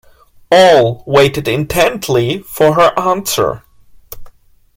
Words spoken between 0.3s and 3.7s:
All waited intently for her answer.